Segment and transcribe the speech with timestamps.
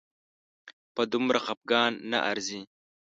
[0.95, 2.61] په دومره خپګان نه ارزي